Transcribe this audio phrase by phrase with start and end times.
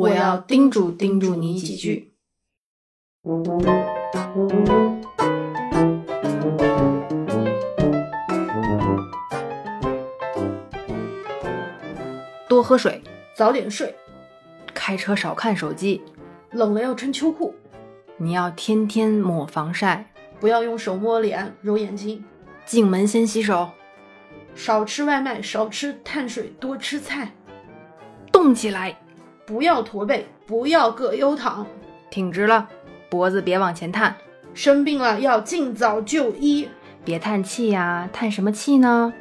[0.00, 2.14] 我要叮嘱叮嘱你几句。
[12.48, 13.02] 多喝水，
[13.34, 13.94] 早点睡，
[14.72, 16.00] 开车少看手机，
[16.52, 17.54] 冷了要穿秋裤，
[18.16, 20.10] 你要天天抹防晒，
[20.40, 22.24] 不要用手摸脸、揉眼睛，
[22.64, 23.68] 进门先洗手，
[24.54, 27.34] 少吃外卖，少吃碳水，多吃菜，
[28.32, 28.98] 动起来，
[29.50, 31.66] 不要驼背，不要葛优躺，
[32.08, 32.68] 挺直了，
[33.10, 34.14] 脖子别往前探，
[34.54, 36.68] 生病了要尽早就医，
[37.04, 39.12] 别叹气呀，叹什么气呢？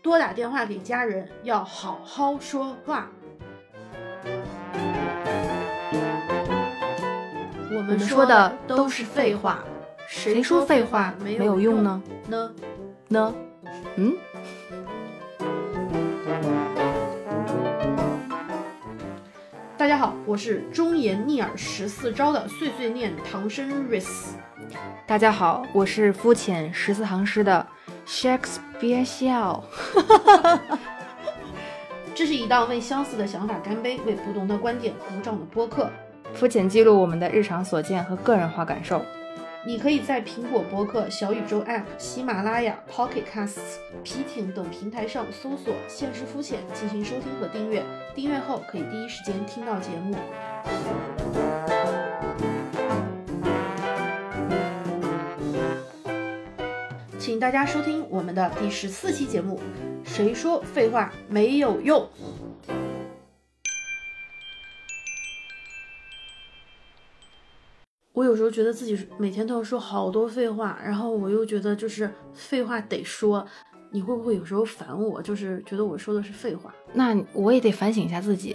[0.00, 3.10] 多打电话给家人，要好好说话。
[7.70, 9.64] 我我们说的都都是废话，
[10.06, 12.02] 谁说废话没没有用呢？
[12.28, 12.54] 呢？
[13.08, 13.34] 呢？
[13.96, 14.14] 嗯？
[19.90, 24.34] 家好，我是忠言逆耳十四招的碎碎念唐僧 Rice。
[25.04, 27.66] 大家好，我是肤浅十四行诗的
[28.06, 29.64] Shakespeare 笑。
[32.14, 35.90] 这是一档为相似的想法干杯、为不同的观点鼓掌的播客。
[36.34, 39.04] 肤浅记录我们的日常所见和个人化感受。
[39.62, 47.84] 你可以在苹果播客、小宇宙 App、喜马拉雅、Pocket Casts、皮艇等平台上搜索“现实肤浅”进行收听和订阅。
[48.14, 50.16] 订阅后可以第一时间听到节目。
[57.18, 59.60] 请大家收听我们的第十四期节目。
[60.04, 62.08] 谁说废话没有用？
[68.20, 73.46] 我有时候觉得自己每天都要说好多废话，然后我又觉得就是废话得说。
[73.92, 75.22] 你会不会有时候烦我？
[75.22, 76.72] 就是觉得我说的是废话？
[76.92, 78.54] 那我也得反省一下自己。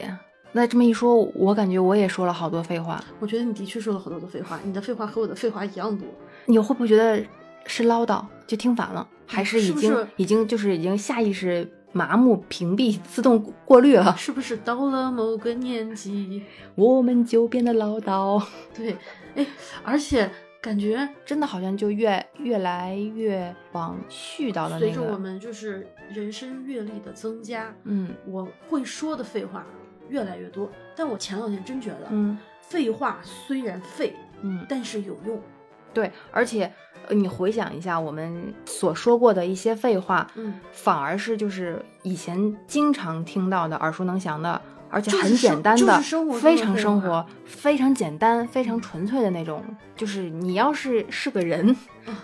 [0.51, 3.03] 那这么一说，我感觉我也说了好多废话。
[3.19, 6.07] 我觉得你的确说了好多的废话，你的废话和我的废话一样多。
[6.45, 7.25] 你会不会觉得
[7.65, 14.13] 是唠叨，就听烦了，还是已经已经就是已经下意识麻木、屏蔽、自动过滤了？
[14.17, 16.43] 是不是到了某个年纪？
[16.75, 18.45] 我们就变得唠叨，
[18.75, 18.97] 对，
[19.35, 19.47] 哎，
[19.81, 20.29] 而且
[20.61, 29.65] 感觉真的好像就越越来越往絮叨的随着我，们就是人生阅历的增加，嗯我会说的废话
[30.09, 30.69] 越来越多。
[30.97, 35.41] 但我前两天真觉得，嗯废话虽然废，嗯，但是有用。
[35.95, 36.71] 对，而且
[37.07, 45.99] 呃你回想一下我们所说过的一些废话，嗯，反而是就是以前经常听到的、耳熟能详的，而且很简单的，
[46.39, 49.63] 非常生活、非常简单、非常纯粹的那种。
[49.95, 51.75] 就是你要是是个人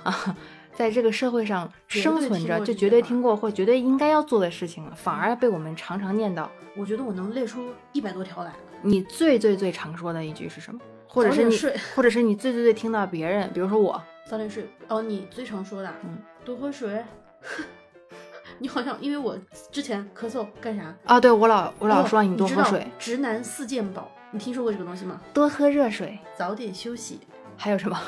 [0.03, 0.35] 啊，
[0.73, 6.45] 在这个社会上生存着，就绝对听过或绝对应该要做的事情，反而被我们常常念叨。
[6.75, 8.53] 我觉得我能列出一百多条来。
[8.81, 10.79] 你最最最常说的一句是什么？
[11.13, 14.65] 或者是你睡，或者是你最最最听到别人，比如说我， 早点睡。
[14.87, 17.03] 哦，你最常说的，嗯，多喝水。
[18.59, 19.37] 你好像因为我
[19.71, 20.95] 之前咳嗽干啥？
[21.05, 25.19] 啊，对我老我老哦说你多喝水，直男四件宝，你听说过这个东西吗？
[25.33, 27.19] 多喝热水，早点休息，
[27.57, 27.99] 还有什么？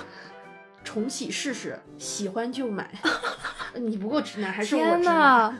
[0.85, 2.89] 重启试试，喜欢就买。
[3.75, 5.51] 你不够直男，还是我天直男？
[5.51, 5.55] 呐，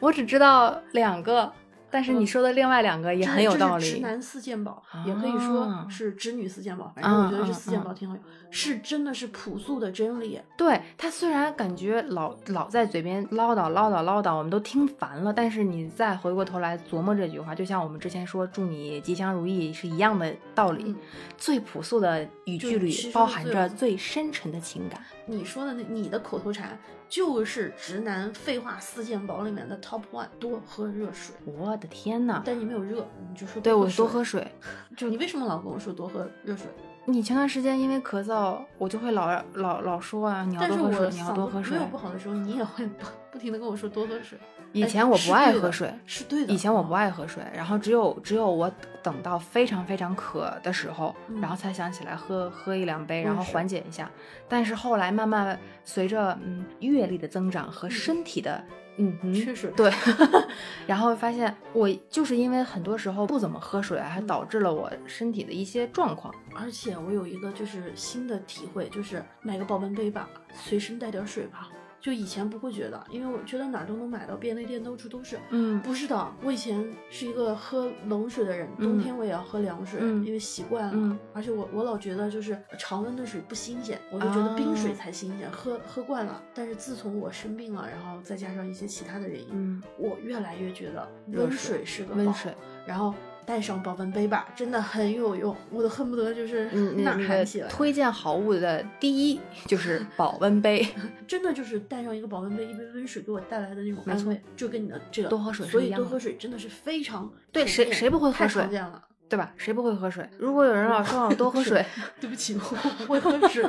[0.00, 1.52] 我只知道两个，
[1.90, 3.90] 但是你嗯说的另外两个也很有道理。
[3.90, 6.92] 直男四件宝，也可以说啊是直女四件宝。
[6.94, 10.40] 反正我觉得这嗯四件嗯宝挺好用，是真的是朴素的真理。
[10.56, 20.84] 对他虽然感觉老老在嘴边唠叨唠叨唠叨，我们都听烦了，但是你再回过头来琢磨这句话，就像我们之前说“祝你吉祥如意”是一样的道理。
[20.86, 20.96] 嗯
[21.36, 25.00] 最朴素的语句里包含着最深沉的情感。
[25.30, 31.34] 你说的那你的口头禅就是直男废话四件宝里面的 top one，多喝热水。
[31.44, 32.42] 我的天呐！
[32.46, 34.50] 但你没有热，你就说对我多喝水。
[34.96, 36.66] 就你为什么老跟我说多喝热水？
[37.04, 41.90] 你前段时间因为咳嗽，我就会老老老说啊，你要多喝水，你要多喝水没有。
[41.90, 44.38] 不好的时候，你也会不不停的跟我说多喝水。
[44.72, 46.52] 以哎前我不爱喝水，是对的。
[46.52, 48.70] 以前我不哦爱喝水，然后只有只有我
[49.02, 54.10] 等到非常非常渴的时候，嗯然后才想起来喝喝一两杯，然后缓解一下。
[54.48, 58.62] 但是后来慢慢随着嗯阅历的增长和身体的
[58.98, 59.90] 嗯哼缺水对，
[60.86, 66.34] 然后发现我就是因为很多时候不怎么喝水，还嗯导致了我身体的一些状况。
[66.54, 71.68] 而且我有一个就是新的体会，就是买个保温杯吧，随身带点水吧。
[72.00, 75.38] 就以前不会觉得，因为我觉得哪儿都能买到，便利店到处都是。
[75.50, 80.92] 嗯不是的，我以前是一个喝冷水的人，冬嗯天我也要喝凉水，嗯因为习惯了。
[80.94, 86.42] 嗯而且我我老觉得就是常温的水不新鲜，我就觉得冰水啊才新鲜，喝喝惯了。
[86.54, 92.54] 但是自从我生病了，然后再加上一些其他的原因，嗯，我越来越觉得热温水水是个宝温水，
[92.86, 93.14] 然后
[93.48, 97.68] 带上保温杯吧，真的很有用，我都恨不得就是嗯，呐那个喊起来。
[97.68, 100.86] 推荐好物的第一就是 保温杯，
[101.26, 109.02] 真的就是带上一个保温杯，一杯温水给我带来的那种没错安慰，就跟你的这个多喝水是所以一样的多喝水真的是非常对谁谁不会喝太水常见了。
[109.30, 109.52] 对吧？
[109.58, 110.26] 谁不会喝水？
[110.38, 111.84] 如果有人老说让我 多喝水，
[112.18, 113.62] 对不起，我不会喝水，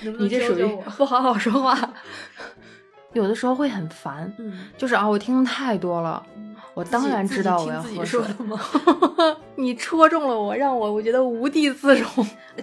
[0.00, 0.64] 你这属于？
[0.96, 1.94] 不好好说话。
[3.12, 6.24] 有的时候会很烦，嗯，就是啊，我听太多了，
[6.74, 8.22] 我当然知道我要喝水说。
[8.22, 8.58] 的吗？
[9.56, 12.08] 你戳中了我，让我我觉得无地自容。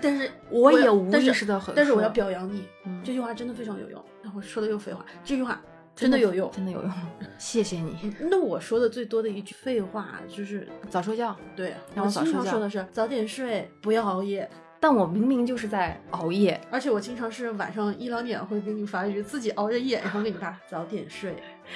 [0.01, 4.04] 但是 我也无意识的很但是我要表扬你，嗯这句话真的非常有用。
[4.24, 5.62] 那我说的又废话，这句话
[5.96, 6.50] 真的有用。
[6.51, 6.92] 真的有用，
[7.38, 7.98] 谢谢你。
[8.04, 14.50] 嗯那我说的最多的一句废话就是，早睡觉，对让我早睡觉经常说的是早点睡，不要熬夜。
[14.80, 16.60] 但我明明就是在熬夜。
[16.72, 21.36] 而且我经常是晚上一两点会给你发一句，自己熬着夜，然后给你发早点睡。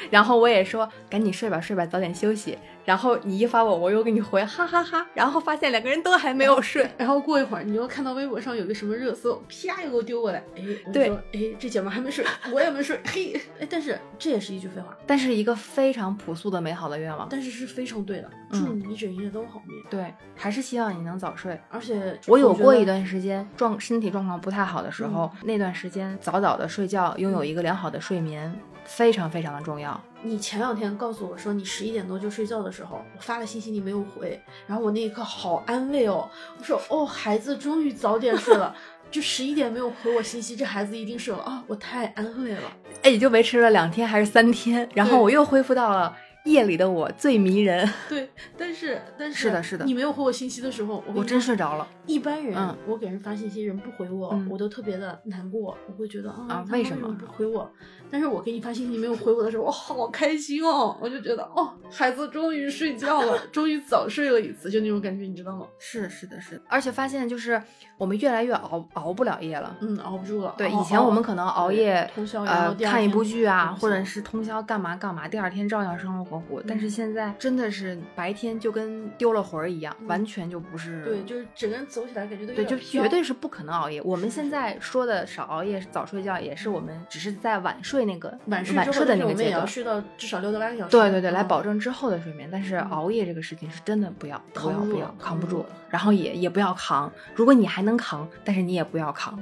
[0.10, 2.58] 然后我也说赶紧睡吧，睡吧，早点休息。
[2.86, 6.86] 然后你一发我，我又给你回哈哈哈然后发现两个人都还没有睡。
[6.98, 17.26] 然后过一会儿，你又看到微博上有个什么热搜，啪又给我丢过来，哎，对说，哎，这姐们还没睡，我也没睡，嘿，哎，但是这也是一句废话，但是一个非常朴素的美好的愿望。
[17.30, 19.82] 但是是非常对的，嗯祝你一整夜都好眠。
[19.90, 21.58] 对，还是希望你能早睡。
[21.70, 28.54] 而且我有过一段时间状身体状况不太好的时候，那段时间早早的睡觉，拥有一个良好的睡眠，
[28.86, 30.00] 非常非常的重要。
[30.22, 38.76] 你前两天告诉我说你十一点多就睡觉的时候，我发了信息你没有回，然后我那一刻好安慰哦，我说哦，孩子终于早点睡了，
[39.12, 42.62] 就十一点没有回我信息，这孩子一定睡了啊，我太安慰了。
[43.02, 47.88] 哎，也就维持了两天还是三天，然后我又恢复到了夜里的我最迷人。
[48.10, 57.70] 对，但是但是是的是的你没有回我信息的时候，我我真睡着了一般人，嗯我给人发信息，人不回我，嗯我都特别的难过，我会觉得啊，啊为为什么不回我？
[58.12, 65.66] 但是我给你发信息，你没有回我的时候，我好开心哦，我就觉得哦，孩子终于睡觉了，终于早睡了一次，就那种感觉，你知道吗？
[65.80, 67.60] 是是的，是的，而且发现就是
[67.98, 69.76] 我们越来越熬熬不了夜了。
[69.80, 70.54] 嗯，熬不住了。
[70.58, 72.46] 对，以前我们可能熬夜通宵
[72.80, 76.24] 看一部剧啊，或者是通宵干嘛干嘛，第二天照样生龙
[76.68, 81.04] 但是嗯现在真的是白天就跟丢了魂儿一样，嗯完全就不是。
[81.04, 84.02] 对，就是整个人走起来感觉都有对，就绝对是不可能熬夜。
[84.04, 89.68] 我们现在说的少熬夜、早睡觉，也是我们只是在晚睡那个晚睡晚睡的那个阶段。
[89.68, 90.92] 睡到至少六到八个小时。
[90.92, 92.50] 对对对，来嗯保证之后的睡眠。
[92.52, 97.12] 但是嗯熬夜这个事情是真的不要不要不要扛不住，然后也也不要扛。
[97.34, 99.40] 如果你还能扛，但是你也不要扛。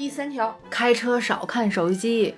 [0.00, 2.34] 第三条，开车少看手机，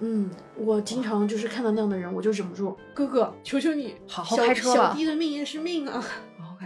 [0.00, 4.90] 嗯，我经常就是看到那样的人，我就忍不住，哥哥，求求你，好好开车吧。
[4.90, 6.04] 小弟的命也是命啊！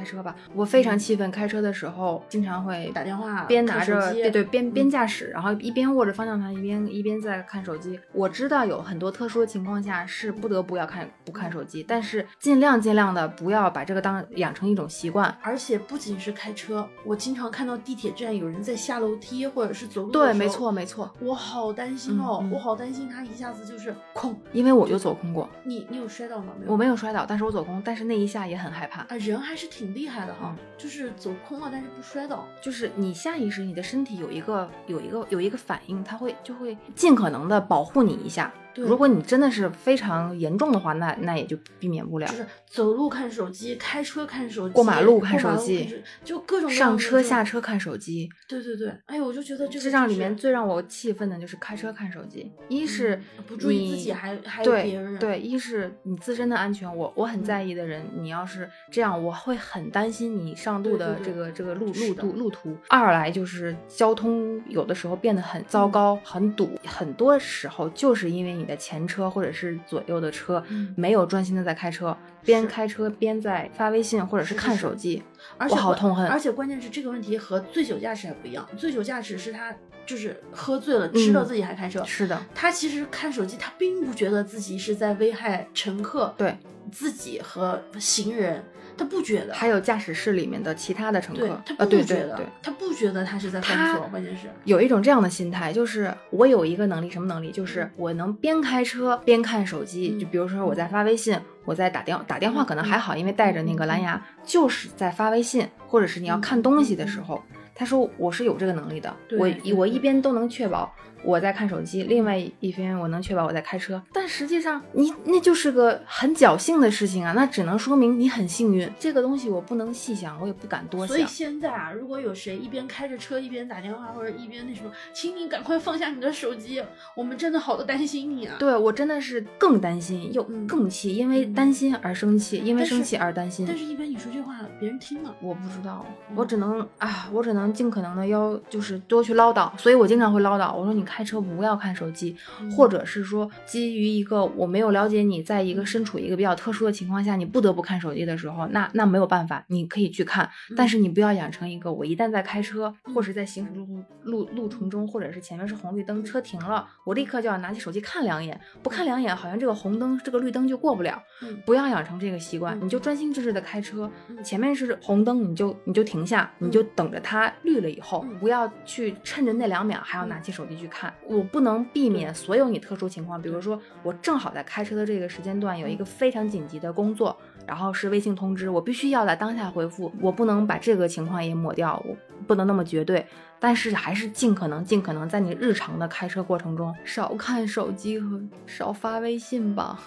[0.03, 0.35] 开车吧。
[0.53, 7.99] 我非常气愤，开车的时候经常会打电话边拿着机对对边边嗯驾驶，然后一边握着方向盘，一边一边在看手机。
[8.13, 15.33] 我知道有很多特殊的情况下是不得不要看不看手机，但是尽量尽量的不要把这个当养成一种习惯。
[15.41, 24.37] 而且不仅是开车，我经常看到地铁站有人在下楼梯或者是走路对，没错，没错，我好担心哦，嗯嗯我好担心他一下子就是空。
[24.53, 26.53] 因为我就走空过，你你有摔倒吗？
[26.59, 29.03] 没有，我没有摔倒，但是我走空，但是那一下也很害怕。
[29.03, 32.47] 啊，人还是挺厉害的哈，就是走空了，但是不摔倒。
[32.61, 38.53] 就是你下意识，你的身体有一个有一个有一个反应，它会就会尽可能的保护你一下。
[38.75, 42.35] 对如果你真的是非常严重的话，那那也就避免不了就。
[42.35, 52.51] 是走路看手机，开车看手机，过马路看手机就各种上车下车看手机，对对对，哎呦，我就觉得这个智障里面最让我气愤的就是开车看手机。
[52.69, 62.77] 一是嗯不注意自己还还有别人对对，一是你自身的安全，我我很嗯在意的人，你要是这样，我会很担心你上路的这个这个路路路途路途。
[62.89, 70.95] 二来就是交通有的时候变得很糟糕、很堵，很多时候就是因为你的前车或者是左右的车嗯。
[70.97, 75.23] 没有专心的在开车，边开车边在发微信或者是看手机，
[75.59, 76.27] 而且我好痛恨。
[76.29, 79.75] 而且关键是这个问题和醉酒驾驶还不一样，醉酒驾驶是他
[80.07, 86.57] 就是喝醉了，知道嗯自己还开车，是的，他其实看手机，他并不觉得自己是在危害乘客、对，
[86.91, 88.63] 自己和行人，
[88.97, 89.55] 他不觉得。
[89.55, 97.51] 还有驾驶室里面的其他的乘客，他不觉得，他不觉得他是在犯错，关键是有一种这样的心态，就是我有一个能力，什么能力？
[97.51, 100.11] 就是我能边开车边看手机。
[100.17, 107.43] 嗯就比如说我在发微信，我在打电打电话，嗯可能还好，因为带着那个蓝牙，就是在发微信，或者是你要看东西的时候，
[107.75, 114.03] 他说我是有这个能力的，对我我一边都能确保我在看手机，另外一边我能确保我在开车。
[114.13, 118.91] 但实际上，你那就是个很侥幸的事情啊，那只能说明你很幸运。
[118.99, 121.25] 这个东西我不能细想，我也不敢多想所以。
[121.27, 126.83] 现在啊，如果有谁一边开着车一边打电话，或者一边那什么，请你赶快放下你的手机，
[127.17, 128.57] 我们真的好的担心你啊。
[128.59, 133.65] 对我真的是更担心又嗯更气，因为担心而生气，因为生气而担心。
[133.67, 142.71] 但是，一般你说这话，别人听了，我不知道，嗯我只能啊，我只能尽可能的要就是多去唠叨，所以我经常会唠叨，我说你开车不要看手机，嗯。
[142.71, 153.15] 或者是说基于一个我没有了解你，在一个身处一个比较特殊的情况下，你不得不看手机的时候，那那没有办法，你可以去看，但是你不要养成一个我一旦在开车嗯。
[153.15, 153.87] 或者在行驶路
[154.23, 161.23] 路路程中，或者是前面是红绿灯，车停了，我立刻就要拿起手机看两眼，不看两眼，好像这个红灯这个绿灯就过不了。
[161.43, 161.61] 嗯。
[161.67, 164.43] 不要养成这个习惯，嗯你就专心致志的开车，嗯。
[164.43, 168.39] 前面是红灯，你就你就停下，你就等着它绿了以后，嗯。
[168.39, 171.02] 不要去趁着那两秒还要拿起手机去看。
[171.27, 182.17] 我不能避免所有你特殊情况，比如说我正好在开车的这个时间段有一个非常紧急的工作，然后是微信通知，我必须要在当下回复，我不能把这个情况也抹掉，我
[182.47, 183.27] 不能那么绝对。
[183.59, 190.01] 但是还是尽可能尽可能在你日常的开车过程中少看手机和少发微信吧。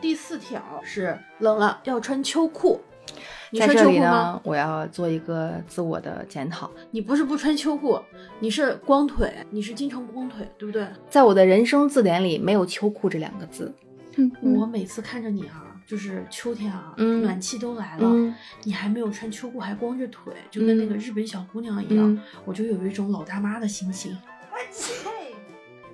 [0.00, 2.80] 第四条是冷了要穿秋裤。
[3.50, 6.70] 你在这里呢？，我要做一个自我的检讨。
[6.90, 8.00] 你不是不穿秋裤，
[8.40, 10.86] 你是光腿，你是经常光腿，对不对？
[11.08, 13.72] 在我的人生字典里没有“秋裤”这两个字。
[14.16, 24.16] 嗯我每次看着你啊，就是秋天啊，嗯暖气都来了，嗯你还没有穿秋裤，还光着腿，就跟那个嗯日本小姑娘一样，嗯我就有一种老大妈的心情。
[24.50, 24.92] 我切，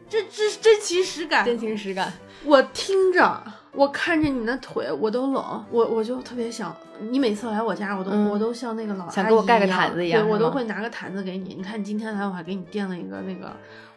[0.09, 2.13] 这这真情实感，真情实感。
[2.45, 6.75] 我听着，我看着你的腿，我都冷，我我就特别想，
[7.11, 11.55] 你每次来我家，我都、嗯我都像那个老想给我盖个阿姨一样毯子一样对我都会拿个毯子给你。
[11.55, 13.51] 你看你今天来，我还给你垫了一个那个，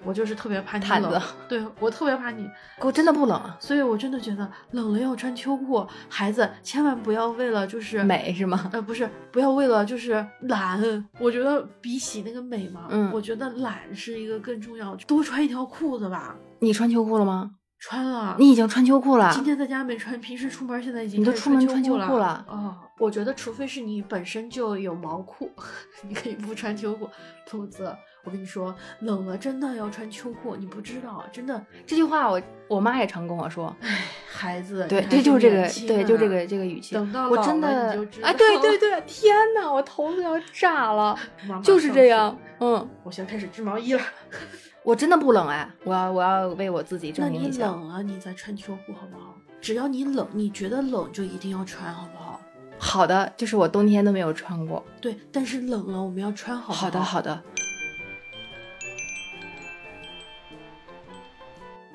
[0.03, 8.69] 我就是特别怕你冷毯子，对我特别怕你，我真的不冷，所以我真的觉得冷了要穿秋裤，孩子千万不要为了就是美是吗？
[8.74, 16.36] 呃，不是，不要为了就是懒，我觉得比起那个美嘛，嗯我觉得懒是一个更重要，多穿一条裤子吧。
[16.60, 17.51] 你穿秋裤了吗？
[17.79, 19.31] 穿了，你已经穿秋裤了。
[19.34, 25.51] 今天在家没穿，平时出门现在已经你都出门穿秋秋裤了哦，我觉得除非是你本身就有毛裤，
[26.07, 27.07] 你可以不穿秋裤，
[27.46, 27.96] 否则
[28.27, 33.74] 我跟你说，冷了真的要穿秋裤，你不知道，真的，这句话我我妈也常跟我说。
[33.79, 36.93] 哎，孩子，对对，就是这个对，就这啊个这个语气。
[36.93, 41.17] 等到我真的了你就知哎，对道对 对，天哪，我头都要炸了，
[41.48, 42.38] 妈妈就是这样。
[42.60, 44.01] 嗯，我先开始织毛衣了。
[44.84, 47.67] 我真的不冷哎，我要我要为我自己那你证明一下。
[47.67, 49.34] 冷了，你再穿秋裤好不好？
[49.62, 52.41] 只要你冷，你觉得冷就一定要穿，好不好？
[52.79, 54.86] 好的，就是我冬天都没有穿过。
[55.01, 57.41] 对，但是冷了我们要穿好不好好的，好的。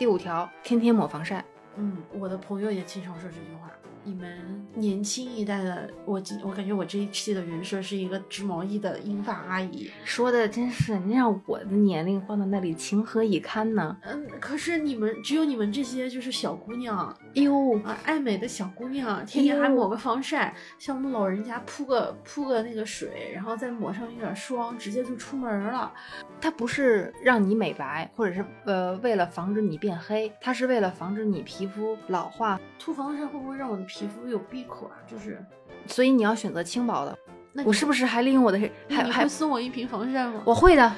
[0.02, 1.44] 第五条，天天抹防晒。
[1.76, 3.71] 嗯，我的朋友也经常说这句话。
[4.04, 4.28] 你们
[4.75, 9.90] 年轻一代的，我今我感觉我这一期的人设是一个织毛衣的英发阿姨。
[10.04, 13.97] 说的真是，你让我的年龄放到那里，情何以堪呢？
[14.02, 25.92] 嗯，可是你们只有你们这些就是小姑娘哟，啊，爱美的小姑娘，天天还抹个防晒，像我们老人家铺个铺个那个水，然后再抹上一点霜，直接就出门了。
[26.40, 34.96] 它不是让你美白，或者是呃为了防止你变黑，它是为了防止你皮肤老化，涂防晒会不会让我的皮肤有闭口啊？
[35.06, 35.44] 就是，
[35.87, 37.16] 所以你要选择轻薄的。
[37.52, 38.58] 那我是不是还利用我的
[38.88, 40.42] 还还送我一瓶防晒吗？
[40.46, 40.92] 我会的，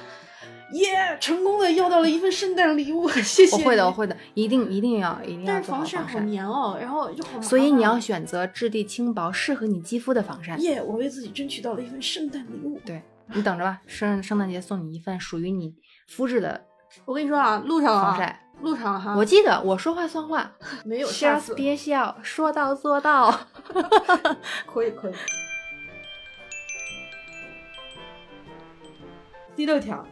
[0.72, 3.56] 耶成功的要到了一份圣诞礼物， 谢谢。
[3.56, 3.90] 我会的，我。
[3.90, 7.40] 会的，一定一定要一定要但是防晒好黏哦，然后就好。
[7.40, 10.56] 所以你要选择质地轻薄、适合你肌肤的防晒。
[10.58, 12.80] 耶我为自己争取到了一份圣诞礼物。
[12.86, 13.02] 对
[13.34, 15.74] 你等着吧，圣圣诞节送你一份属于你
[16.06, 16.64] 肤质的
[17.04, 18.40] 我跟你说啊，路上啊，防晒。
[18.62, 20.50] 路上哈，我记得我说话算话，
[20.86, 21.54] 没有下次。
[21.54, 23.32] 别笑，说到做到。
[24.72, 25.14] 可以可以。
[29.56, 30.04] 第六条，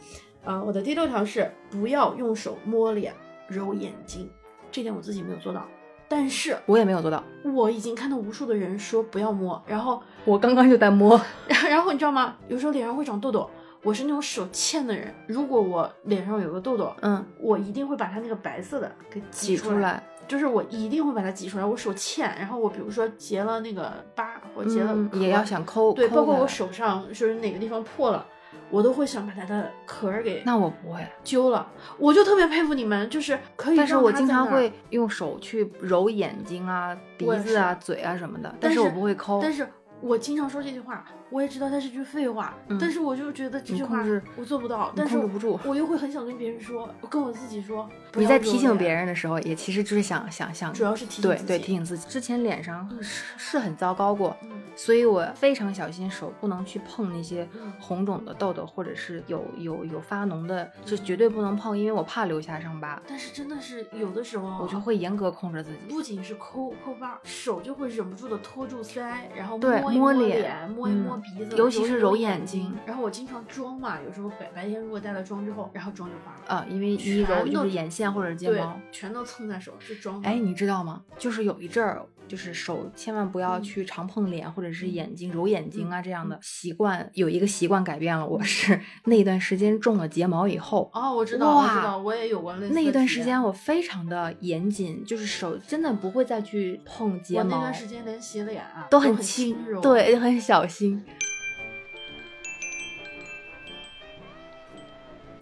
[0.45, 3.15] 啊、我的第六条是不要用手摸脸、
[3.49, 4.31] 揉眼睛，
[4.71, 5.67] 这点我自己没有做到，
[6.09, 7.23] 但是我也没有做到，
[7.55, 11.19] 我已经看到无数的人说不要摸，然后我刚刚就在摸。
[11.49, 12.37] 然后你知道吗？
[12.49, 13.49] 有时候脸上会长痘痘，
[13.83, 20.03] 我是那种手欠的人，如果我脸上有个痘痘，嗯，我一定会把它那个白色的给挤出出来。
[20.29, 21.65] 就是我一定会把它挤出来。
[21.65, 25.93] 我手欠，然后我比如说结了那个疤，我结了嗯也要想抠。
[25.93, 28.25] 对，包括我手上就是哪个地方破了，
[28.71, 31.69] 我都会想把它的壳儿给那我不会，揪了。
[31.99, 39.41] 我就特别佩服你们，就是可以但是我经常会用手去揉眼睛啊、鼻子啊、嘴啊什么的，但是我不会抠。
[39.43, 39.69] 但是
[40.01, 44.05] 我经常说这句话，我也知道它是句废话，嗯但是我就觉得这句话
[44.37, 52.07] 我做不到，你但是控制不住我又会很想跟别人说，我跟我自己说，你在提醒别人的时候，也其实就是想想想，主要是提醒对对自己提醒自己。
[52.09, 65.79] 之前脸上嗯是是很糟糕过，嗯所以我非常小心手不能去碰那些嗯红肿的痘痘，或者是有有有发脓的，就绝对不能碰，因为我怕留下伤疤，但是真的是有的时候啊，我就会严格控制自己。
[65.89, 80.21] 不仅是抠抠疤，手就会忍不住的托住腮，然后摸一摸摸脸脸，摸一摸嗯鼻子，尤其是揉揉眼眼睛然后我经常妆嘛，有时候白白天如果带了妆之后，然后妆就花了，啊，因为你一揉就是眼线或者睫对毛。，全都蹭在手，是妆。
[80.23, 81.03] 哎，你知道吗？
[81.17, 82.03] 就是有一阵儿，
[82.33, 88.27] 就是手千万不要嗯去常碰脸或者是眼睛揉眼睛啊这样的嗯习惯，有一个习惯改变了。
[88.27, 101.05] 我是那段时间种了睫毛以后，哦，我知道，我知道，我也有过类似的那一段时间我非常的严谨，就是手真的不会再去碰睫毛我那段，时间连洗脸啊都很轻柔，，对，很小心。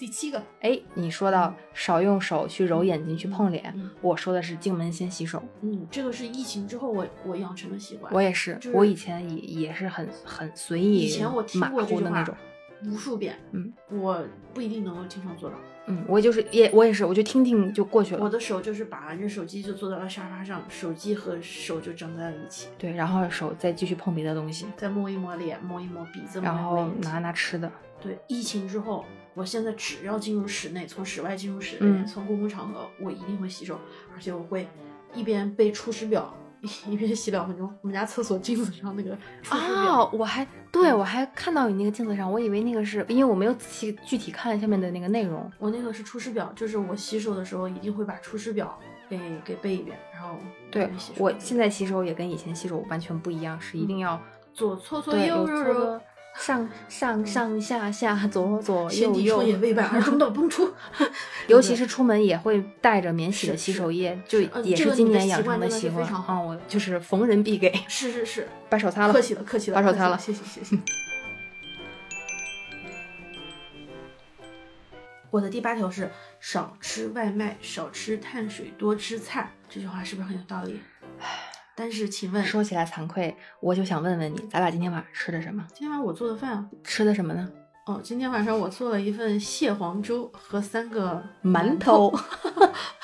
[0.00, 5.42] 第七个，哎，你说到少用手去揉眼睛、去碰脸，嗯我说的是进门先洗手。
[5.60, 8.10] 嗯，这个是疫情之后我我养成的习惯。
[8.14, 12.34] 我也是，就是我以前也也是很很随意、以前我听过这句话虎的那种。
[12.86, 15.56] 无数遍，嗯，我不一定能够经常做到。
[15.84, 18.24] 嗯，我就是也我也是，我就听听就过去了。
[18.24, 27.70] 我的手就是把着手机就坐到了沙发上，手机和手就整在了一起，对，然后手再继续碰别的东西，再摸一摸脸，摸一摸鼻子，然后拿拿吃的。
[28.02, 33.78] 对，疫情之后，我现在只要进入室内，从室外进入室内，嗯从公共场合，我一定会洗手，
[34.14, 34.68] 而且我会
[35.14, 36.34] 一边背出师表，
[36.88, 37.72] 一边洗两分钟。
[37.82, 45.50] 我们家厕所镜子上那个出师表，哦，我还对嗯我还看到你那个镜子上，我以为那个是因为我没有仔细具体看下面的那个内容。
[45.58, 50.36] 我那个是出师表，就是我洗手的时候一定会把出师表给给背一遍，然后
[50.70, 54.20] 对我现在洗手也跟以前洗手完全不一样，是一定要
[54.52, 56.02] 左搓搓右揉揉有搓搓，
[56.40, 60.72] 上上上下下左左右右也，未半 而中道崩出。
[61.46, 70.78] 尤其是出门也会带着免洗的洗手液，就嗯也是今年养成的习惯啊，我就是逢人必给， 是是是，把手擦了，客气了客气了，把手擦了谢谢谢谢。
[75.30, 79.52] 我的第八条是少吃外卖，少吃碳水，多吃菜。
[79.68, 80.80] 这句话是不是很有道理？
[81.80, 85.66] 但是请问，说起来惭愧，我就想问问你，咱俩今天晚上吃的什么？
[85.70, 86.68] 今天晚上我做的饭啊？
[86.84, 87.48] 吃的什么呢？
[87.86, 92.14] 哦，今天晚上我做了一份蟹黄粥和三个馒头，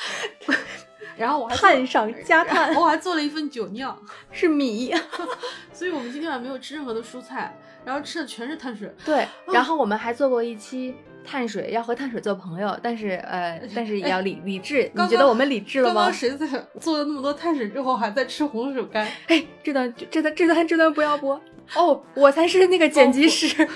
[1.16, 3.98] 然后我还碳上加碳，我还做了一份酒酿，
[4.30, 4.92] 是米。
[5.72, 8.92] 所以我们今天晚上没有吃任何的蔬菜，然后吃的全是碳水。
[9.04, 10.94] 对，然后我们还做过一期
[11.24, 14.90] 碳水，要和碳水做朋友，但是呃， 但是也要理理智。
[14.92, 16.12] 你觉得我们理智了吗刚刚？
[16.12, 16.46] 谁在
[16.80, 19.06] 做了那么多碳水之后还在吃红薯干？
[19.28, 21.40] 哎，这段这段这段这段不要播
[21.76, 23.66] 哦，我才是那个剪辑师。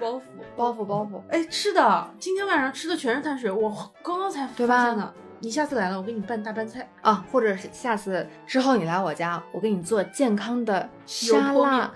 [0.00, 0.22] 包袱
[0.56, 3.70] 包袱包袱，哎，是的，今天晚上吃的全是碳水，我
[4.02, 5.14] 刚刚才发现的。
[5.40, 6.90] 你下次来了，我给你拌大拌菜。
[7.00, 11.92] 啊，或者是下次之后你来我家，我给你做健康的沙油泼拉。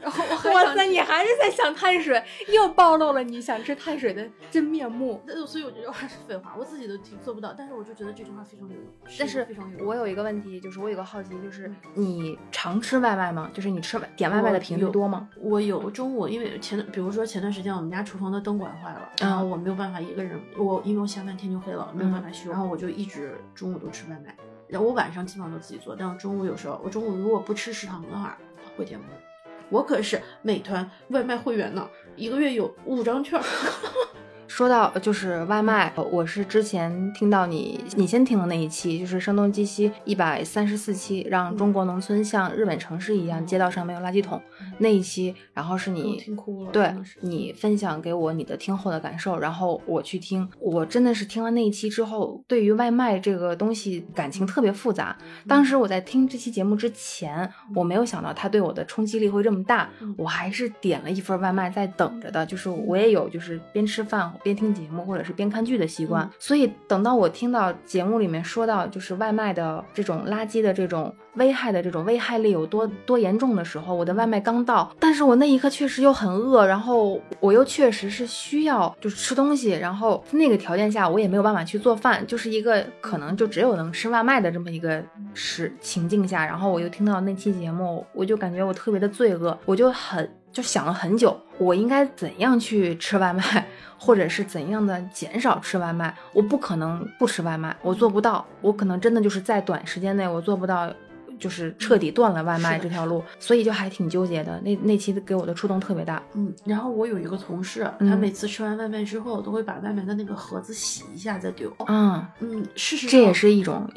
[0.00, 5.22] 然后我哇塞，你还是在想碳水，又暴露了你想吃碳水的真面目。
[5.26, 8.84] 那所以我觉得还是废话，我自己都挺做不到，但是我就觉得这句话非常有用。
[9.18, 9.86] 但是非常有用。
[9.88, 13.50] 我有一个问题，就是我有个好奇，就是嗯你常吃外卖吗？
[13.54, 15.28] 就是你吃外点外卖的频率多吗？
[15.36, 24.36] 我有中午，因为前段，比如说前段时间我们家厨房的灯管坏了，然后我没有办法一个人，我因为我下班天就黑了，没有办法修，然后我就一直中午都吃外卖，
[24.68, 28.36] 然后我晚上基本上都自己做，但我中午有时候我中午如果不吃食堂的话，
[28.76, 29.31] 会点外卖。
[29.72, 33.40] 我可是美团外卖会员呢，一个月有五张券。
[34.52, 44.38] 说到就是外卖，呃我是之前听到你你先听的那一期，就是声东击西一百三十四期，让中国农村像日本城市一样，街道上没有垃圾桶
[44.76, 55.16] 那一期，然后是你听哭了对你分享给我你的听后的感受，然后我去听，我真的是听了那一期之后，对于外卖这个东西感情特别复杂。
[55.48, 66.30] 当时我在听这期节目之前，我没有想到它对我的冲击力会这么大，嗯我还是点了一份外卖在等着的，就是我也有就是边吃饭边听节目或者是边看剧的习惯，嗯。
[66.38, 85.02] 所以等到我听到节目里面说到就是外卖的这种垃圾的这种危害的这种危害力有多多严重的时候，我的外卖刚到，但是我那一刻确实又很饿，然后我又确实是需要就是吃东西，然后那个条件下我也没有办法去做饭，就是一个可能就只有能吃外卖的这么一个
[85.32, 93.66] 时情境下，然后我又听到那期节目，我就感觉我特别的罪恶，我就很就想了很久，我应该怎样去吃外卖，
[93.98, 96.14] 或者是怎样的减少吃外卖？
[96.32, 100.92] 我不可能不吃外卖，我做不到，我可能真的就是在短时间内我做不到。
[101.42, 104.60] 就是彻底断了外卖这条路，所以就还挺纠结的。
[104.60, 106.22] 那那期给我的触动特别大。
[106.34, 111.74] 嗯，然后我有一个同事，他嗯每次吃完外卖之后，都会把外卖的那个盒子洗一下再丢。
[111.88, 113.90] 嗯，嗯，事实上这也是一种，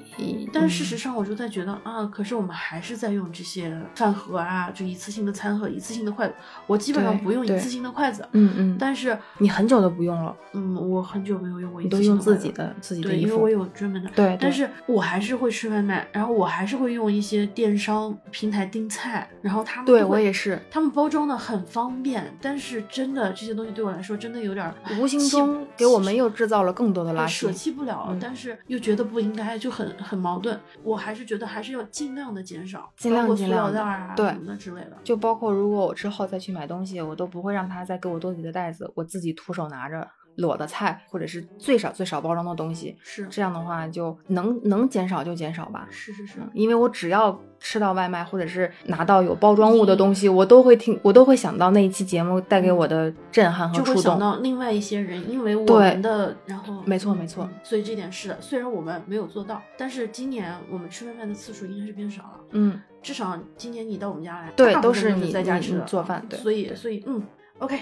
[0.51, 6.33] 但事实嗯上，我就在觉得啊，可是我们还是在用这些饭盒啊，就一次性的餐盒、一次性的筷子。
[6.65, 13.31] 我基本上对对不用一次性的筷子，嗯嗯，但是你很久都不用了，嗯，我很久没有用过一次性用自己的筷子的自己的对，衣服。
[13.31, 14.09] 因为我有专门的。
[14.15, 27.51] 对，对但是我还是会吃外卖，然后我还是会用一些电商平台订菜，然后他们对我也是，他们包装的很方便，但是真的这些东西对我来说真的有点儿无形中给我们又制造了更多的垃圾舍。
[27.51, 30.59] 弃不了，嗯但是又觉得不应该，就很很矛盾。
[30.83, 34.97] 我还是觉得还是要尽量的减少，尽量包括塑尽量的料袋啊对什么的之类的。
[35.03, 42.95] 就包括如果我之后再去买东西，我都不会让他再给我多几个袋子，我自己徒手拿着裸的菜，或者是最少最少包装的东西。
[43.01, 45.87] 是这样的话，就能能减少就减少吧。
[45.91, 53.95] 是是是，嗯因为我只要吃到外卖，或者是拿到有包装物的东西，我都会听，我都会想到那一期节目带给我的震撼和就会。
[54.05, 58.37] 想到另外一些人，因为我们的，然后没错没错嗯所以这点是的。
[58.39, 62.39] 虽然我们没有做到，但是今年我们吃外卖的次数应该是变少了。
[62.51, 67.23] 嗯，至少今年你到我们家来，对都是你在家吃的做饭对所以所以嗯
[67.57, 67.79] ，OK。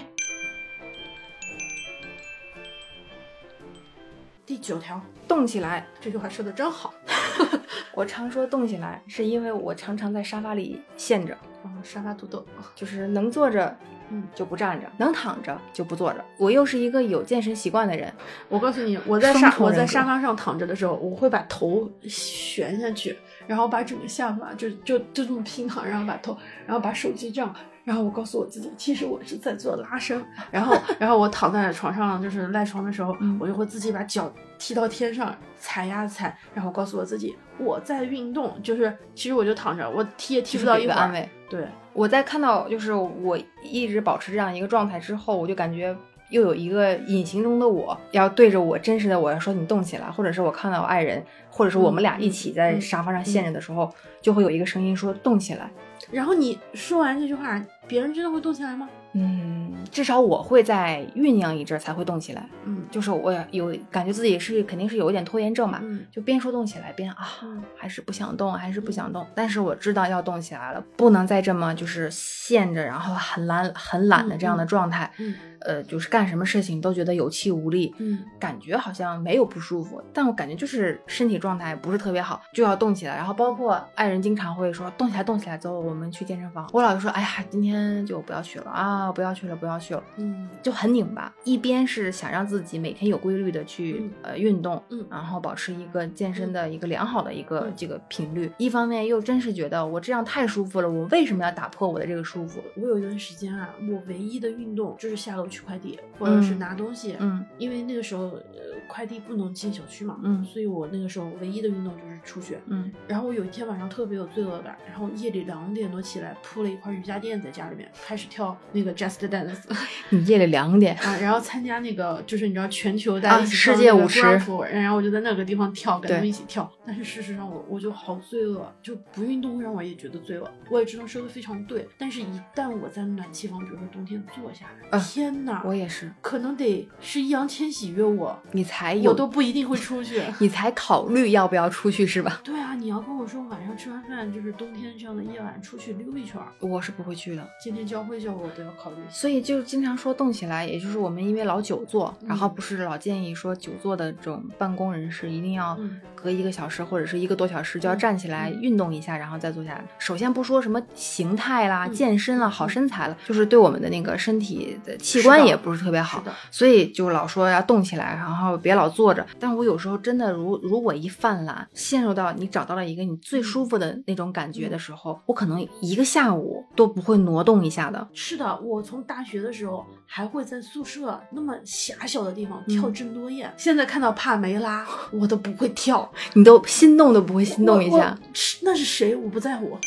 [4.46, 5.86] 第九条，动起来。
[6.00, 6.92] 这句话说的真好。
[7.94, 13.74] 我常说动起来，是因为我常常在沙发里陷着，嗯，沙发土豆， 就是能坐着，
[14.10, 16.22] 嗯就不站着，能躺着就不坐着。
[16.36, 18.12] 我又是一个有健身习惯的人，
[18.48, 27.54] 我告诉你，我在沙我在沙发上躺着的时候，我会把头悬下去，然后把整个下巴就就就这么平躺，然后把头，然后把手机这样，
[27.84, 41.28] 然后我告诉我自己，其实我是在做拉伸，然后然后我躺在床上就是赖床的时候，嗯我就会自己把脚踢到天上踩呀踩，然后告诉我自己我在运动，就是其实我就躺着，我踢也踢不到一会儿，给个安慰。
[41.50, 45.94] 对，我在看到就是我一直保持这样一个状态之后，我就感觉
[46.34, 53.88] 又有一个隐形中的我要对着我真实的我要说你动起来，或者是我看到我爱人，或者是我们俩一起在沙发上陷着的时候，
[54.20, 55.70] 就会有一个声音说动起来。
[56.10, 58.88] 然后你说完这句话，别人真的会动起来吗？
[59.16, 69.24] 嗯，至少我会在酝酿一阵儿才会动起来，嗯就是我有感觉自己是肯定是有一点拖延症嘛，嗯就边说动起来边啊，嗯还是不想动，还是不想动。
[69.32, 75.08] 但是我知道要动起来了，不能再这么就是陷着，然后很懒很懒的这样的状态。
[75.18, 75.32] 嗯
[75.64, 83.16] 呃，就是干什么事情都觉得有气无力，嗯感觉好像没有不舒服，但我感觉就是身体状态不是特别好，就要动起来。
[83.16, 86.68] 然后包括爱人经常会说动起来，动起来，走，我们去健身房。
[86.72, 90.02] 我老就说，哎呀，今天就不要去了啊，不要去了，不要去了。
[90.16, 102.60] 嗯就很拧巴，一边是想让自己每天有规律的去、呃运动，嗯然后保持一个健身的一个良好的一个、嗯这个频率，一方面又真是觉得我这样太舒服了，我为什么要打破我的这个舒服？
[102.76, 107.16] 我有一段时间啊，我唯一的运动就是下楼取快递，或者是嗯拿东西。
[107.20, 112.58] 嗯因为那个时候，呃，快递不能进小区嘛，嗯所以我那个时候唯一的运动就是出去。
[112.66, 119.58] 嗯然后我有一天晚上特别有罪恶感，然后夜里两点多起来铺了一块瑜伽垫在家里面，开始跳那个 Just Dance
[120.10, 126.70] 你夜里两点，啊，然后参加那个就是你知道全球大家一起啊世界舞狮 Graph，然后我就在那个地方跳，跟他们一起跳。
[126.86, 130.50] 但是事实上我我就好罪恶，就不运动会让我也觉得罪恶。
[130.70, 140.22] 我也知道说的非常对，但是一旦我在暖气房，比如说冬天坐下来，啊天哪，我也是，可能得是易烊千玺约我，你才有我都不一定会出去。
[140.38, 142.40] 你才考虑要不要出去是吧？
[142.42, 147.48] 对啊，你要跟我说晚上吃完饭就是冬天这样的夜晚出去溜一圈儿，我是不会去的。
[147.62, 148.96] 今天教会教我都要考虑。
[149.08, 159.84] 所以就经常说动起来，也就是我们因为老久坐，然后嗯不是老建议说久坐的这种办公人士一定要嗯隔一个小时或者是一个多小时就要嗯站起来嗯运动一下，然后再坐下来。
[159.98, 169.24] 首先不说什么形态啦、嗯健身啦、好嗯身材了，就是对我们的那个身体的器官也不是特别好所以就老说要动起来，然后别老坐着。
[169.38, 178.08] 但我有时候真的如如果一犯懒，陷入到你找到了一个你最舒服的那种感觉的时候，我可能一个下午都不会挪动一下的。
[178.12, 188.18] 是的，我从大学的时候还会在宿舍那么狭小的地方跳嗯郑多燕，现在看到帕梅拉我都不会跳，你都心动都不会心动一下。
[188.32, 189.14] 是那是谁？
[189.14, 189.78] 我不在乎。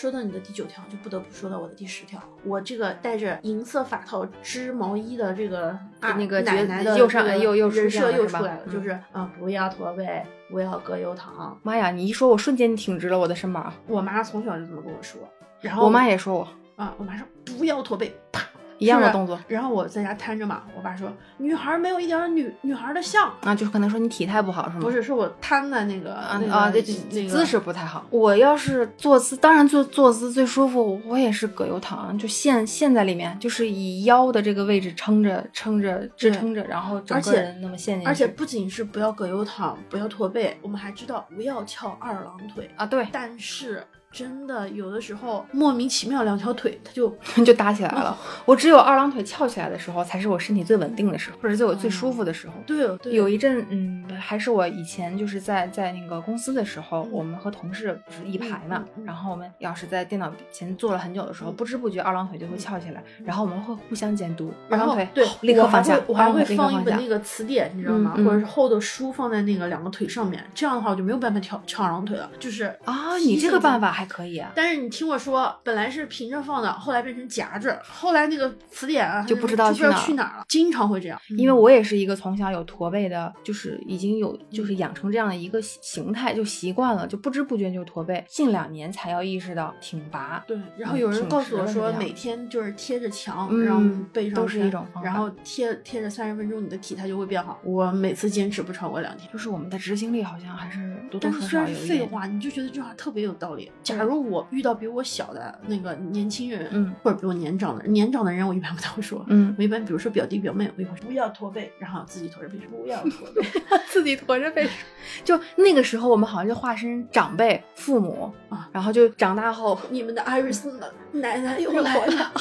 [0.00, 2.18] 说到你的第九条，就不得不说到我的第十条。
[2.42, 11.54] 我这个带着银色发套织毛衣的这个啊那个角奶奶的又上这个又又出人设又出来了，嗯就是啊，不要驼背，不要葛优躺。
[11.62, 11.90] 妈呀！
[11.90, 13.70] 你一说，我瞬间挺直了我的身板。
[13.86, 15.20] 我妈从小就这么跟我说，
[15.60, 18.48] 然后我妈也说我，啊，我妈说不要驼背，啪，
[18.80, 24.80] 一样的动作然后我在家瘫着嘛，我爸说女孩没有一点儿女女孩的像，啊，就是可能说你体态不好是吗？
[24.80, 28.04] 不是，是我瘫在那个那个啊那个姿势不太好。
[28.10, 38.08] 我要是坐姿，当然坐坐姿最舒服，我也是葛优躺，就陷陷在里面，就是以腰的这个位置撑着撑着支撑着，然后整而且个人那么陷进去。
[38.08, 42.70] 而且不仅是不要葛优躺，不要驼背，我们还知道不要翘二郎腿。
[42.76, 47.08] 啊，对，但是真的有的时候莫名其妙两条腿它就
[47.44, 48.16] 就搭起来了。
[48.44, 52.54] 我只有二郎腿翘起来的时候，才是我身体最稳定的时候，或者是我最舒服的时候。
[52.66, 67.10] 对哦对有一阵，嗯，还是我以前就是在在那个公司的时候，我们和同事不是一排嘛，然后我们要是在电脑前坐了很久的时候，不知不觉二郎腿就会翘起来，然后我们会互相监督，二然后郎腿对好立刻放下会，我还会放一本那。
[67.10, 68.14] 个词典，你知道吗？
[68.18, 81.20] 或者是厚的书放在那个两个腿上面，这样的话我就没有办法翘翘二郎腿了，就是啊，你这个办法还可以啊，但是你听我说，本来是平着放的，后来变成夹着，后来那个词典啊就不知道不知道去哪儿去哪了，经常会这样。
[81.36, 88.24] 因为我也是一个从小有驼背的，就是已经有就是养成这样的一个形态，就习惯了，就不知不觉就驼背。
[88.26, 93.82] 近两年才要意识到挺拔，对，然后嗯有人告诉我说，每天就是贴着墙，嗯然后
[94.14, 97.60] 背上都是一种方法然后贴贴着三十分钟，你的体态就会变好。
[97.64, 99.30] 我每次坚持不超过两天。
[99.30, 101.80] 就是我们的执行力好像还是多多少少有一点。
[101.80, 103.70] 是废话，你就觉得这句话特别有道理。
[103.96, 106.94] 假如我遇到比我小的那个年轻人，嗯。
[107.02, 113.42] 或者比我年长的人，年长的人我一般不太会说，嗯，我一般比如说表弟表妹，我一会说不要驼背，然后自己驼着背说不要驼背。
[113.88, 114.68] 自己驼着背，
[115.24, 120.78] 就那个时候我们好像就化身长辈、父母啊，然后就长大后，你们的艾瑞斯
[121.12, 122.32] 奶奶又又来了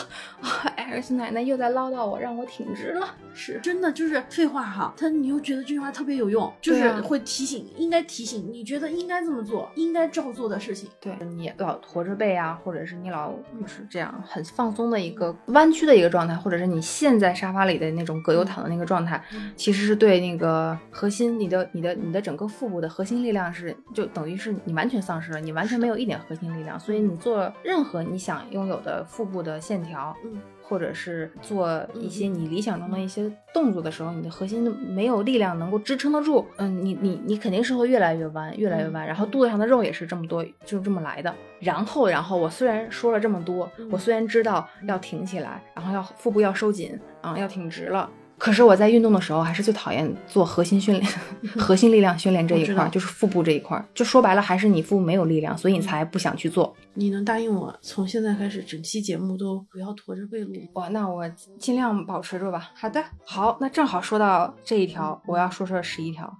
[0.76, 3.08] 艾瑞斯奶奶又在唠叨我，让我挺直了。
[3.34, 10.90] 是真的，就是废话哈，他你又觉得这句话特别有用，就是会提醒，应该提醒，你觉得应该这么做，应该照做的事情。
[11.00, 41.34] 对你老驼着背啊，或者是你老就是这样很放松的一个弯曲的一个状态，或者是你陷在沙发里的那种葛优躺的那个状态，嗯其实是对那个核心，你的、你的、你的整个腹部的核心力量是就等于是你完全丧失了，你完全没有一点核心力量，所以你做任何你想拥有的腹部的线条，嗯，或者是做一些你理想中的一些动作的时候，你的核心没有力量能够支撑得住，嗯，你你你肯定是会越来越弯，越来越弯，然后肚子上的肉也是这么多，就这么来的。
[41.60, 48.10] 然后，然后我虽然说了这么多，嗯我虽然知道要挺起来，然后要腹部要收紧啊，要挺直了。
[48.39, 51.13] 可是我在运动的时候，还是最讨厌做核心训练、
[51.60, 53.86] 核心力量训练这一块儿，就是腹部这一块儿。
[53.93, 56.73] 就说白了，还是你腹部没有力量，所以你才不想去做。
[56.93, 60.69] 你能答应我，从现在开始整期节目都不要驼着背录吗？
[60.75, 62.71] 哇，那我尽量保持住吧。
[62.73, 66.34] 好的，好，那正好说到这一条，我要说说十一条。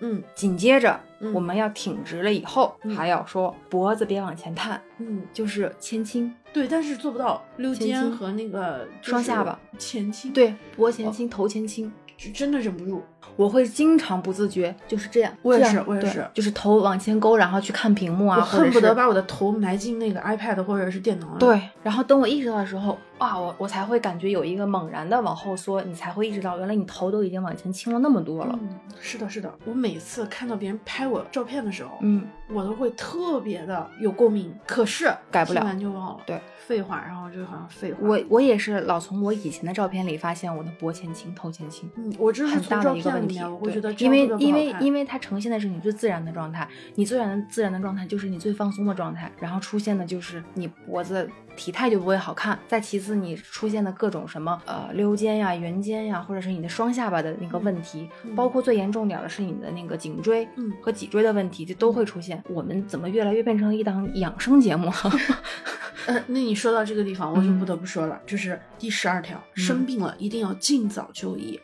[0.00, 6.32] 嗯紧接着嗯我们要挺直了以后，嗯还要说脖子别往前探，嗯，就是前倾。
[6.52, 11.92] 对，但是做不到溜肩和那个双下巴前倾，，对，脖前倾，头前倾。
[12.16, 13.00] 就真的忍不住。
[13.36, 15.32] 我会经常不自觉，就是这样。
[15.42, 21.38] 我也是我也是就是头往前勾，然后去看屏幕啊，恨不得把我的头埋进那个 iPad 或者是电脑里。
[21.38, 28.58] 对，然后等我意识到的时候，哇，我我才会感觉有一个猛然的往后缩，你才会意识到，原来你头都已经往前倾了那么多了。
[28.62, 29.52] 嗯，是的，是的。
[29.64, 34.54] 我每次看到别人拍我照片的时候，嗯，我都会特别的有共鸣。
[34.66, 36.20] 可是改不了听完就忘了。
[36.26, 37.98] 对，废话，然后就好像废话。
[38.02, 41.90] 我我也是老从我以前的照片里发现我的脖前倾、头前倾。
[41.96, 52.58] 嗯，我这是很大的一个问题我会觉得因为因为因为它呈现的是你最自然的状态，你最然的自然的状态就是你最放松的状态，然后出现的就是你脖子体态就不会好看。
[52.68, 62.42] 再其次，你出现的各种什么呃溜肩呀、圆肩呀，或者是你的双下巴的那个问题，嗯包括最严重点儿的是你的那个颈椎嗯和脊椎的问题，这都会出现。
[62.48, 64.90] 我们怎么越来越变成一档养生节目？
[66.06, 71.60] 呃，那你说到这个地方，我就嗯不得不说了，就是第十二条，生病了一定要尽早就医。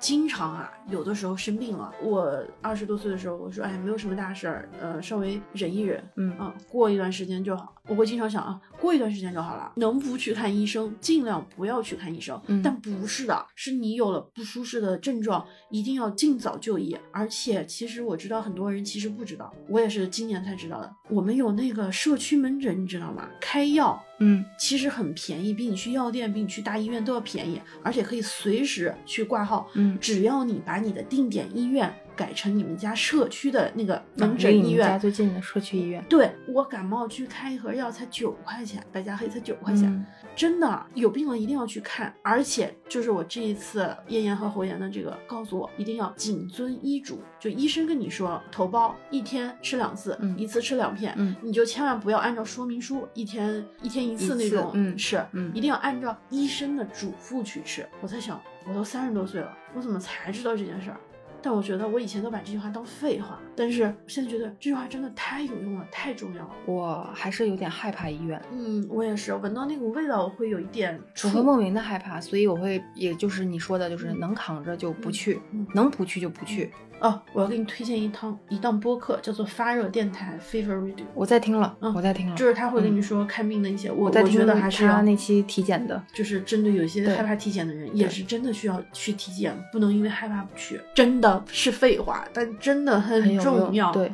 [0.00, 7.74] 经常啊，有的时候生病了，我二十多岁的时候，我说哎，没有什么大事儿，呃，稍微忍一忍，嗯啊，过一段时间就好。
[7.86, 12.40] 我会经常想啊，过一段时间就好了，能不去看医生，尽量不要去看医生。
[12.46, 16.96] 嗯但不是的，是你有了不舒适的症状，一定要尽早就医。
[17.12, 20.90] 而且，其实我知道很多人其实不知道，我也是今年才知道的。
[21.10, 23.28] 我们有那个社区门诊，你知道吗？
[23.40, 29.68] 开药嗯其实很便宜，比你去药店、比你去大医院都要便宜，而且可以随时去挂号。
[29.74, 34.86] 嗯只要你把你的定点医院改成你们家社区的那个门诊医院。
[34.86, 36.04] 家最近的社区医院。
[36.06, 40.04] 对我感冒去开一盒药才九块钱，白加黑才九块钱，嗯
[40.36, 42.14] 真的有病了一定要去看。
[42.20, 57.88] 而且就是我这一次咽炎和喉炎的这个，告诉我一定要谨遵医嘱，就医生跟你说头孢一天吃两次，嗯一次吃两片，嗯你就千万不要按照说明书一天一天一次那种嗯吃，嗯一定要按照医生的嘱咐去吃。
[58.02, 61.00] 我在想，我都三十多岁了，我怎么才知道这件事儿？
[61.42, 66.50] 但我觉得我以前都把这句话当废话，但是现在觉得这句话真的太有用了，太重要了。
[66.66, 76.70] 我还是有点害怕医院，嗯，我也是，闻到那股味道我会有一点怵我会莫名的害怕，所以我会，也就是你说的，就是嗯能扛着就不去，嗯能不去就不去。
[77.00, 90.78] 哦，我要给你推荐一趟一档播客，叫做发热电台 Fever Radio，我在听了，嗯我在听了，就是他会跟嗯你说看病的一些，我我在听觉得还是他那期体检的，就是针对有一些害怕体检的人，也是真的需要去体检，不能因为害怕不去。
[90.94, 93.90] 真的是废话，但真的很重要。
[93.92, 94.12] 对，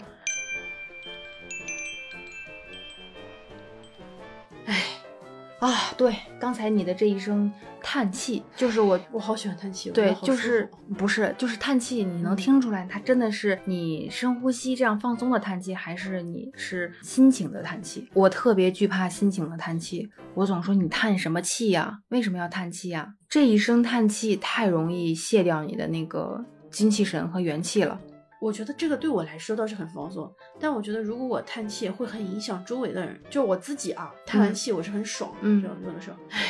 [4.67, 4.81] 哎，
[5.59, 7.53] 啊，对，刚才你的这一声
[7.89, 10.69] 叹气，就是我我好喜欢叹气，对就是
[10.99, 18.11] 不是就是叹气，你能嗯听出来，它真的是你深呼吸这样放松的叹气，还是你是心情的叹气？
[18.13, 22.01] 我特别惧怕心情的叹气，我总说你叹什么气呀？
[22.09, 23.15] 为什么要叹气呀？
[23.29, 27.97] 这一声叹气太容易卸掉你的那个精气神和元气了。
[28.41, 36.41] 我觉得这个对我来说倒是很放松，但我觉得如果我叹气会很影响周围的人，就我自己啊，叹完嗯气我是很爽的，嗯知道吗有的时候，唉，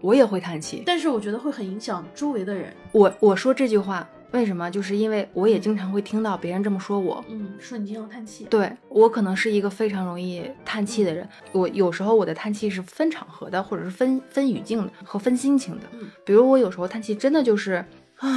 [0.00, 4.70] 我也会叹气，但是我觉得会很影响周围的人，我我说这句话为什么？
[4.70, 7.24] 就是因为我也经常会听到别人这么说我。
[7.28, 15.82] 嗯，说你经常叹气，对我可能是一个非常容易叹气的人，我有时候我的叹气是分场合的，或者是分分语境的和分心情的。
[15.92, 16.08] 嗯。
[16.24, 17.84] 比如我有时候叹气真的就是
[18.16, 18.28] 啊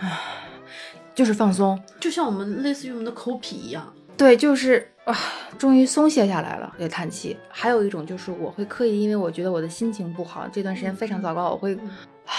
[0.00, 0.20] 啊，
[1.14, 5.18] 就是放松，就像我们类似于我们的口癖一样，对，就是啊，
[5.58, 7.36] 终于松懈下来了，也叹气。
[7.48, 11.90] 还有一种就是我会刻意，因为我觉得我的心情不好，这段时间非常糟糕，我会嗯
[12.26, 12.34] 唉。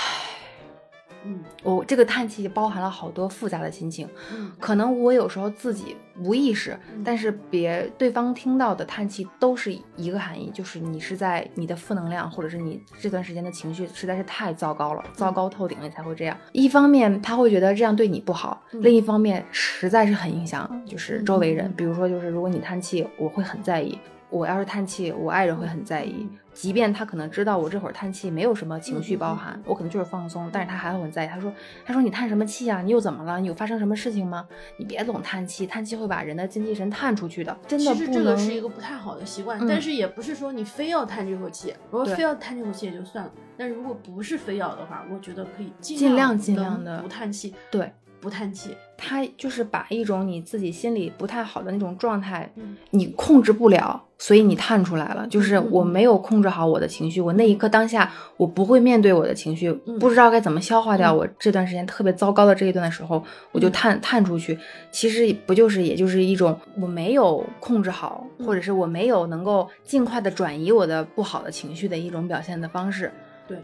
[1.25, 1.39] 嗯。
[1.63, 4.51] 我这个叹气包含了好多复杂的心情，嗯。
[4.59, 7.03] 可能我有时候自己无意识，嗯。
[7.03, 16.37] 但是别对方听到的叹气都是一个含义，就是你是在你的负能量，或者是你这段时间的情绪实在是太糟糕了，糟糕透顶了，你才会这样。
[16.51, 18.81] 一方面他会觉得这样对你不好，嗯。
[18.81, 21.73] 另一方面实在是很影响就是周围人嗯。
[21.75, 23.97] 比如说，就是如果你叹气，我会很在意。
[24.29, 31.27] 我要是叹气，我爱人会很在意嗯，即便他可能知道我这会儿叹气没有什么情绪包含，我可能就是放松，但是他还会很在意。
[31.27, 31.51] 他说
[31.85, 33.39] ：“他说你叹什么气啊、你又怎么了？
[33.39, 34.45] 你有发生什么事情吗？
[34.77, 38.11] 你别总叹气，叹气会把人的精气神叹出去的，真的其实。
[38.11, 55.25] 这个是一个不太好的习惯，嗯但是也不是说你非要叹这口气，如果非要叹这口气也就算了，但如果不是非要的话，我觉得可以尽尽量量尽量的不叹气，对，不叹气，他就是把一种你自己心里不太好的那种状态，嗯你控制不了，所以你探出来了。
[55.27, 64.57] 就是我没有控制好我的情绪，我那一刻当下我不会面对我的情绪，嗯不知道该怎么消化掉嗯我这段时间特别糟糕的这一段的时候，我就嗯叹叹出去。
[64.91, 73.11] 其实不就是也就是一种我没有控制好，嗯或者是我没有能够尽快的转移我的不好的情绪的一种表现的方式。
[73.47, 73.57] 对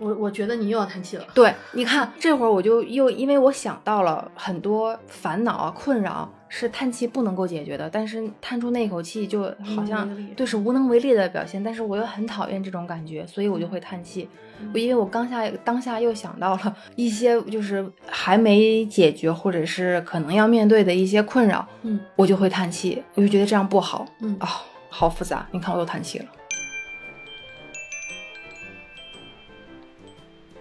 [0.00, 9.42] 我我觉得你又要叹气了，对，你看这会儿我就又因为我想到了很多烦恼啊、困扰是叹气不能够解决的，但是叹出那口气就
[9.76, 14.28] 好像对是无能为力的表现，但是我又很讨厌这种感觉，所以我就会叹气。
[14.32, 24.46] 嗯我因为我刚下当下又想到了一些就是还没解决或者是可能要面对的一些困扰，嗯我就会叹气，我就觉得这样不好嗯啊、
[24.90, 25.46] 好复杂。
[25.50, 26.26] 你看我又叹气了。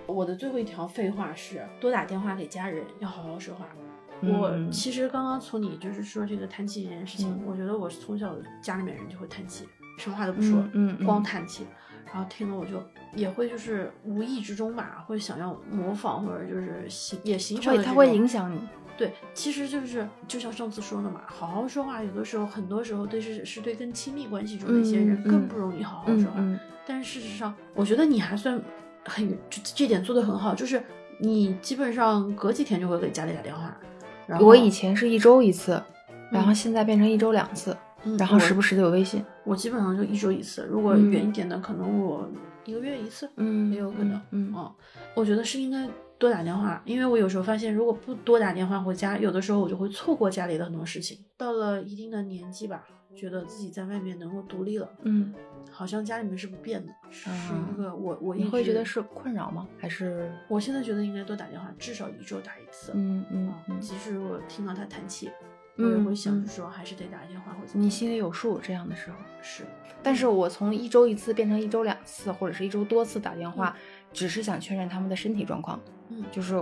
[0.10, 3.66] 我的最后一条废话是多打电话给家人，要好好说话。
[3.76, 3.86] 嗯
[4.22, 9.66] 我其实刚刚从你就是说这个叹气这件事情，嗯我觉得我从小家里面人就会叹气，
[9.98, 11.66] 什么话都不说，嗯光叹气，
[12.06, 12.84] 然后听了我就
[13.16, 18.60] 也会就是无意之中吧，会想要模仿或者就是形也形成会它会影响你。
[18.98, 26.44] 对，其实就是就像上次说的嘛，好好说话，有的时候很多时候对是是对更亲密关系中的一些人更不容易好好说话。
[26.86, 28.62] 但是事实上，我觉得你还算
[29.06, 30.82] 很这这点做的很好，就是
[31.20, 33.76] 你基本上隔几天就会给家里打电话。
[34.28, 35.82] 然后我以前是一周一次，
[36.32, 39.26] 然后嗯现在变成一周两次，嗯然后时不时的有微信。
[39.44, 42.30] 我基本上就一周一次，如果嗯远一点的，可能我
[42.66, 43.28] 一个月一次。
[43.38, 44.72] 嗯也有可能，嗯哦，
[45.16, 51.18] 我觉得是应该多打电话，因为我有时候发现，如果不多打电话回家，有的时候我就会错过家里的很多事情。
[51.36, 52.84] 到了一定的年纪吧，
[53.16, 55.34] 觉得自己在外面能够独立了，嗯，
[55.72, 59.68] 好像家里面是不变的，是啊一个我我一你会觉得是困扰吗？
[59.78, 62.92] 还是我现在觉得应该多打电话，至少一周打一次。
[62.96, 65.30] 嗯嗯即使我听到他叹气，
[65.78, 69.18] 我也嗯会想说还是得打电话或者怎么你心里有数这样的时候？
[69.42, 69.64] 是，
[70.04, 73.76] 但是我从一周一次变成一周两次，或者是一周多次打电话，
[74.14, 75.80] 只是想确认他们的身体状况。
[76.10, 76.56] 嗯就是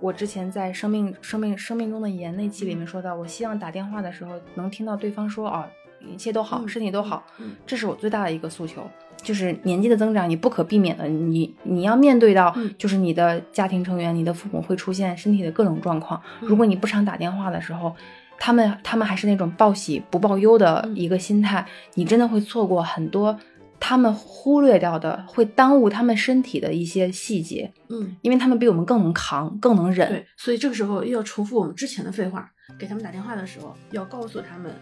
[0.00, 5.66] 我之前在生命、生命、生命中的言那期里面说到，我希望打电话的时候能听到对方说哦，
[6.12, 8.82] 一切都好，嗯身体都好，嗯这是我最大的一个诉求。
[9.22, 16.20] 就是年纪的增长，你不可避免的，你你要面对到嗯，就是你的家庭成员、你的父母会出现身体的各种状况。
[16.42, 17.94] 嗯如果你不常打电话的时候，
[18.38, 23.38] 他们他们还是那种报喜不报忧的嗯一个心态，你真的会错过很多
[23.80, 30.08] 他们忽略掉的，会耽误他们身体的一些细节，嗯，因为他们比我们更能扛，更能忍。
[30.10, 34.74] 对，所以这个时候又要重复我们之前的废话，给他们打电话的时候要告诉他们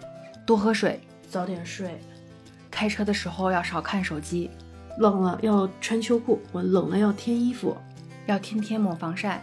[0.45, 1.99] 多喝水，早点睡，
[2.71, 4.51] 开车的时候要少看手机，
[4.99, 7.77] 冷了要穿秋裤，我冷了要添衣服，
[8.27, 9.43] 要天天抹防晒，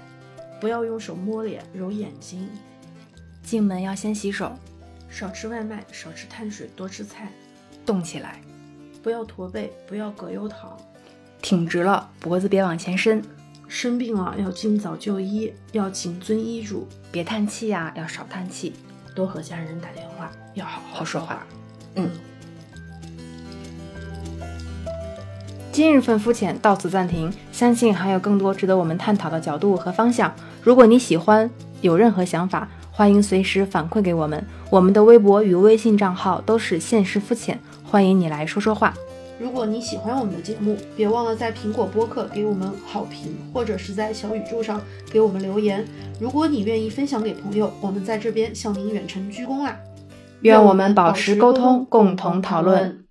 [0.60, 2.50] 不要用手摸脸揉眼睛，
[3.42, 4.52] 进门要先洗手，
[5.10, 7.32] 少吃外卖，少吃碳水，多吃菜，
[7.86, 8.42] 动起来，
[9.02, 10.78] 不要驼背，不要葛优躺，
[11.42, 13.24] 挺直了，脖子别往前伸，
[13.70, 18.74] 生病了要尽早就医，要谨遵医嘱，别叹气呀、要少叹气。
[19.20, 21.46] 多和家人打电话，要好好说话话。
[21.96, 22.10] 嗯。
[25.74, 30.34] 今日份肤浅到此暂停，相信还有更多值得我们探讨的角度和方向。
[30.64, 31.50] 如果你喜欢，
[31.82, 34.42] 有任何想法，欢迎随时反馈给我们。
[34.70, 38.94] 我们的微博与微信账号都是现实肤浅，欢迎你来说说话。
[39.40, 45.86] 如果你喜欢我们的节目，别忘了在苹果播客给我们好评，或者是在小宇宙上给我们留言。
[46.20, 49.80] 如果你愿意分享给朋友，我们在这边向您远程鞠躬啦！
[50.42, 53.06] 愿我们保持沟通，共同讨论。